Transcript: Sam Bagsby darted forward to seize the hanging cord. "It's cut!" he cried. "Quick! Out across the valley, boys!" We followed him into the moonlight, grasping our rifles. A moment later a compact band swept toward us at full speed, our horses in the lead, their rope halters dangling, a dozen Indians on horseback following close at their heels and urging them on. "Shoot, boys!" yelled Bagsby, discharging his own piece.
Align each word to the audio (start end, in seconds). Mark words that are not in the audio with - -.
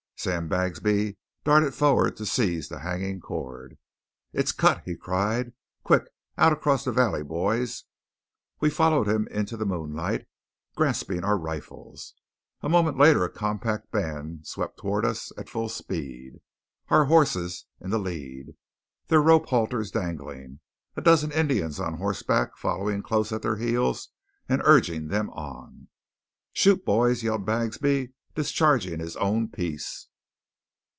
Sam 0.23 0.47
Bagsby 0.47 1.17
darted 1.43 1.73
forward 1.73 2.15
to 2.17 2.27
seize 2.27 2.69
the 2.69 2.81
hanging 2.81 3.19
cord. 3.19 3.79
"It's 4.33 4.51
cut!" 4.51 4.83
he 4.85 4.95
cried. 4.95 5.51
"Quick! 5.83 6.03
Out 6.37 6.53
across 6.53 6.85
the 6.85 6.91
valley, 6.91 7.23
boys!" 7.23 7.85
We 8.59 8.69
followed 8.69 9.07
him 9.07 9.27
into 9.29 9.57
the 9.57 9.65
moonlight, 9.65 10.27
grasping 10.75 11.23
our 11.23 11.39
rifles. 11.39 12.13
A 12.61 12.69
moment 12.69 12.99
later 12.99 13.23
a 13.23 13.31
compact 13.31 13.89
band 13.91 14.45
swept 14.45 14.77
toward 14.77 15.05
us 15.05 15.31
at 15.39 15.49
full 15.49 15.69
speed, 15.69 16.39
our 16.89 17.05
horses 17.05 17.65
in 17.79 17.89
the 17.89 17.97
lead, 17.97 18.53
their 19.07 19.23
rope 19.23 19.47
halters 19.47 19.89
dangling, 19.89 20.59
a 20.95 21.01
dozen 21.01 21.31
Indians 21.31 21.79
on 21.79 21.95
horseback 21.95 22.55
following 22.57 23.01
close 23.01 23.31
at 23.31 23.41
their 23.41 23.57
heels 23.57 24.09
and 24.47 24.61
urging 24.65 25.07
them 25.07 25.31
on. 25.31 25.87
"Shoot, 26.53 26.85
boys!" 26.85 27.23
yelled 27.23 27.43
Bagsby, 27.47 28.13
discharging 28.35 28.99
his 28.99 29.15
own 29.15 29.47
piece. 29.47 30.09